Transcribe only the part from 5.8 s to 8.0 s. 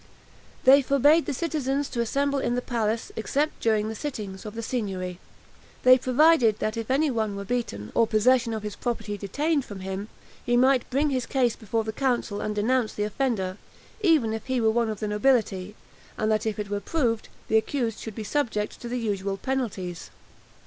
They provided that if any one were beaten,